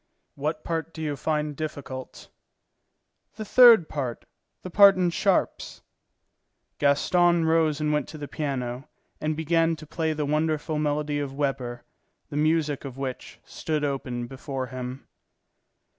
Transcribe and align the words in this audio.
"What 0.33 0.63
part 0.63 0.95
do 0.95 1.01
you 1.03 1.15
find 1.15 1.55
difficult?" 1.55 2.29
"The 3.35 3.45
third 3.45 3.87
part, 3.87 4.25
the 4.63 4.71
part 4.71 4.95
in 4.95 5.11
sharps." 5.11 5.83
Gaston 6.79 7.45
rose 7.45 7.79
and 7.79 7.93
went 7.93 8.07
to 8.07 8.17
the 8.17 8.27
piano, 8.27 8.89
and 9.19 9.37
began 9.37 9.75
to 9.75 9.85
play 9.85 10.13
the 10.13 10.25
wonderful 10.25 10.79
melody 10.79 11.19
of 11.19 11.35
Weber, 11.35 11.83
the 12.31 12.35
music 12.35 12.83
of 12.83 12.97
which 12.97 13.39
stood 13.45 13.83
open 13.83 14.25
before 14.25 14.65
him. 14.65 15.05